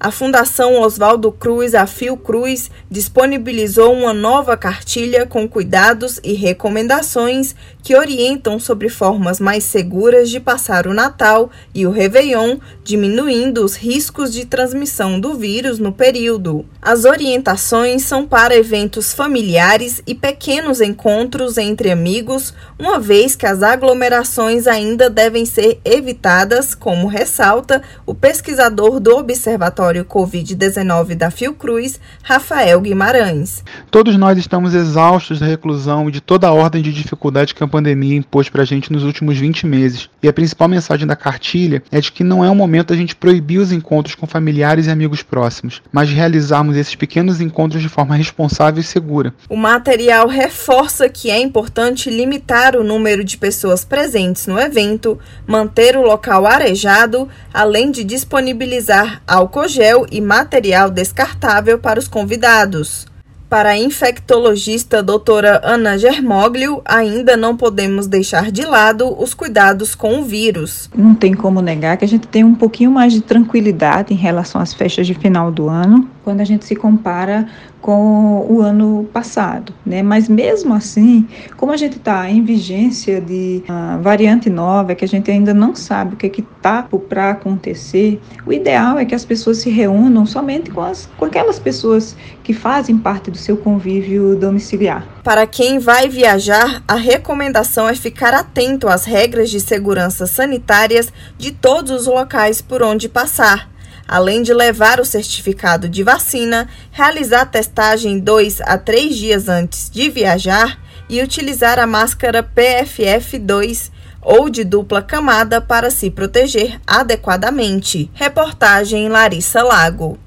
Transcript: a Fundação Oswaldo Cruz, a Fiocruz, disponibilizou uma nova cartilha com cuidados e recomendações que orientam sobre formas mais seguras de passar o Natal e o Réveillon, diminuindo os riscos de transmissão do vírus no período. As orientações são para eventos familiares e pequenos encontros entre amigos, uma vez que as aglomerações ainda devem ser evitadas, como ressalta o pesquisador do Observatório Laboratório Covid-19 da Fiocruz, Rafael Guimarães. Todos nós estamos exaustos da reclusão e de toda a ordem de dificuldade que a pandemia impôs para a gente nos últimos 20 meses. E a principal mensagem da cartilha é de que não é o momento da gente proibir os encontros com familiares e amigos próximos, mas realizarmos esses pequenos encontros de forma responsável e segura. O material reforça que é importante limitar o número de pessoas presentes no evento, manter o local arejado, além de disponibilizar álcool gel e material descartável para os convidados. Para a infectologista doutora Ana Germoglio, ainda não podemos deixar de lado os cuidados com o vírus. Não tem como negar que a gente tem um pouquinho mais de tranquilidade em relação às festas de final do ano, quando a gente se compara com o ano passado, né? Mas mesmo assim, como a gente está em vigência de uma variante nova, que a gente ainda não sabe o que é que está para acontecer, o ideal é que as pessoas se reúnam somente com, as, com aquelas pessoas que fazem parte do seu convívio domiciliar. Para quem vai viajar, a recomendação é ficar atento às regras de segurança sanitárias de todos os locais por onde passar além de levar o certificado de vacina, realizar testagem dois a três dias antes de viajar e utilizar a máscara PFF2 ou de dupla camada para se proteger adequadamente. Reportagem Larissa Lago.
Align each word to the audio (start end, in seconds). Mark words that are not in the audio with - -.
a 0.00 0.12
Fundação 0.12 0.80
Oswaldo 0.80 1.32
Cruz, 1.32 1.74
a 1.74 1.84
Fiocruz, 1.84 2.70
disponibilizou 2.88 3.92
uma 3.92 4.14
nova 4.14 4.56
cartilha 4.56 5.26
com 5.26 5.48
cuidados 5.48 6.20
e 6.22 6.34
recomendações 6.34 7.54
que 7.82 7.96
orientam 7.96 8.60
sobre 8.60 8.88
formas 8.88 9.40
mais 9.40 9.64
seguras 9.64 10.30
de 10.30 10.38
passar 10.38 10.86
o 10.86 10.94
Natal 10.94 11.50
e 11.74 11.84
o 11.84 11.90
Réveillon, 11.90 12.58
diminuindo 12.84 13.64
os 13.64 13.74
riscos 13.74 14.32
de 14.32 14.44
transmissão 14.44 15.18
do 15.18 15.34
vírus 15.34 15.80
no 15.80 15.92
período. 15.92 16.64
As 16.80 17.04
orientações 17.04 18.02
são 18.04 18.24
para 18.24 18.54
eventos 18.54 19.12
familiares 19.12 20.00
e 20.06 20.14
pequenos 20.14 20.80
encontros 20.80 21.58
entre 21.58 21.90
amigos, 21.90 22.54
uma 22.78 23.00
vez 23.00 23.34
que 23.34 23.46
as 23.46 23.64
aglomerações 23.64 24.68
ainda 24.68 25.10
devem 25.10 25.44
ser 25.44 25.80
evitadas, 25.84 26.72
como 26.72 27.08
ressalta 27.08 27.82
o 28.06 28.14
pesquisador 28.14 29.00
do 29.00 29.16
Observatório 29.16 29.87
Laboratório 29.88 30.04
Covid-19 30.04 31.14
da 31.14 31.30
Fiocruz, 31.30 31.98
Rafael 32.22 32.80
Guimarães. 32.80 33.64
Todos 33.90 34.16
nós 34.16 34.36
estamos 34.36 34.74
exaustos 34.74 35.40
da 35.40 35.46
reclusão 35.46 36.08
e 36.08 36.12
de 36.12 36.20
toda 36.20 36.46
a 36.46 36.52
ordem 36.52 36.82
de 36.82 36.92
dificuldade 36.92 37.54
que 37.54 37.64
a 37.64 37.68
pandemia 37.68 38.16
impôs 38.16 38.48
para 38.48 38.62
a 38.62 38.64
gente 38.64 38.92
nos 38.92 39.02
últimos 39.02 39.38
20 39.38 39.66
meses. 39.66 40.10
E 40.22 40.28
a 40.28 40.32
principal 40.32 40.68
mensagem 40.68 41.06
da 41.06 41.16
cartilha 41.16 41.82
é 41.90 42.00
de 42.00 42.12
que 42.12 42.22
não 42.22 42.44
é 42.44 42.50
o 42.50 42.54
momento 42.54 42.88
da 42.88 42.96
gente 42.96 43.16
proibir 43.16 43.58
os 43.58 43.72
encontros 43.72 44.14
com 44.14 44.26
familiares 44.26 44.86
e 44.86 44.90
amigos 44.90 45.22
próximos, 45.22 45.80
mas 45.90 46.10
realizarmos 46.10 46.76
esses 46.76 46.94
pequenos 46.94 47.40
encontros 47.40 47.80
de 47.80 47.88
forma 47.88 48.14
responsável 48.14 48.80
e 48.80 48.84
segura. 48.84 49.32
O 49.48 49.56
material 49.56 50.28
reforça 50.28 51.08
que 51.08 51.30
é 51.30 51.38
importante 51.38 52.10
limitar 52.10 52.76
o 52.76 52.84
número 52.84 53.24
de 53.24 53.38
pessoas 53.38 53.84
presentes 53.84 54.46
no 54.46 54.58
evento, 54.58 55.18
manter 55.46 55.96
o 55.96 56.02
local 56.02 56.46
arejado, 56.46 57.28
além 57.54 57.90
de 57.90 58.04
disponibilizar 58.04 59.22
álcool 59.26 59.68
gel 59.78 60.06
e 60.10 60.20
material 60.20 60.90
descartável 60.90 61.78
para 61.78 62.00
os 62.00 62.08
convidados. 62.08 63.06
Para 63.48 63.70
a 63.70 63.78
infectologista 63.78 65.02
doutora 65.02 65.60
Ana 65.64 65.96
Germoglio, 65.96 66.82
ainda 66.84 67.34
não 67.34 67.56
podemos 67.56 68.06
deixar 68.06 68.50
de 68.50 68.62
lado 68.62 69.16
os 69.18 69.32
cuidados 69.32 69.94
com 69.94 70.20
o 70.20 70.24
vírus. 70.24 70.90
Não 70.94 71.14
tem 71.14 71.32
como 71.32 71.62
negar 71.62 71.96
que 71.96 72.04
a 72.04 72.08
gente 72.08 72.26
tem 72.26 72.44
um 72.44 72.54
pouquinho 72.54 72.90
mais 72.90 73.12
de 73.12 73.22
tranquilidade 73.22 74.12
em 74.12 74.16
relação 74.16 74.60
às 74.60 74.74
festas 74.74 75.06
de 75.06 75.14
final 75.14 75.50
do 75.50 75.68
ano, 75.68 76.10
quando 76.24 76.40
a 76.40 76.44
gente 76.44 76.66
se 76.66 76.76
compara 76.76 77.48
com 77.80 78.44
o 78.50 78.60
ano 78.60 79.08
passado, 79.14 79.72
né? 79.86 80.02
Mas 80.02 80.28
mesmo 80.28 80.74
assim, 80.74 81.26
como 81.56 81.72
a 81.72 81.76
gente 81.76 81.96
está 81.96 82.28
em 82.28 82.42
vigência 82.42 83.18
de 83.18 83.62
uma 83.66 83.96
variante 83.96 84.50
nova, 84.50 84.94
que 84.94 85.04
a 85.06 85.08
gente 85.08 85.30
ainda 85.30 85.54
não 85.54 85.74
sabe 85.74 86.14
o 86.14 86.16
que 86.18 86.26
é 86.26 86.28
que 86.28 86.42
está 86.68 86.98
para 87.08 87.30
acontecer, 87.30 88.20
o 88.46 88.52
ideal 88.52 88.98
é 88.98 89.04
que 89.04 89.14
as 89.14 89.24
pessoas 89.24 89.58
se 89.58 89.70
reúnam 89.70 90.26
somente 90.26 90.70
com, 90.70 90.82
as, 90.82 91.08
com 91.16 91.24
aquelas 91.24 91.58
pessoas 91.58 92.14
que 92.42 92.52
fazem 92.52 92.98
parte 92.98 93.30
do 93.30 93.38
seu 93.38 93.56
convívio 93.56 94.36
domiciliar. 94.36 95.06
Para 95.24 95.46
quem 95.46 95.78
vai 95.78 96.08
viajar, 96.08 96.82
a 96.86 96.94
recomendação 96.94 97.88
é 97.88 97.94
ficar 97.94 98.34
atento 98.34 98.88
às 98.88 99.04
regras 99.04 99.50
de 99.50 99.60
segurança 99.60 100.26
sanitárias 100.26 101.12
de 101.36 101.52
todos 101.52 101.90
os 101.90 102.06
locais 102.06 102.60
por 102.60 102.82
onde 102.82 103.08
passar 103.08 103.68
além 104.10 104.42
de 104.42 104.54
levar 104.54 105.00
o 105.00 105.04
certificado 105.04 105.86
de 105.86 106.02
vacina, 106.02 106.66
realizar 106.90 107.44
testagem 107.44 108.18
dois 108.18 108.58
a 108.62 108.78
três 108.78 109.14
dias 109.14 109.50
antes 109.50 109.90
de 109.90 110.08
viajar 110.08 110.78
e 111.08 111.22
utilizar 111.22 111.78
a 111.78 111.86
máscara 111.86 112.42
PFF2 112.42 113.90
ou 114.20 114.50
de 114.50 114.64
dupla 114.64 115.00
camada 115.00 115.60
para 115.60 115.90
se 115.90 116.10
proteger 116.10 116.80
adequadamente. 116.86 118.10
Reportagem 118.14 119.08
Larissa 119.08 119.62
Lago. 119.62 120.18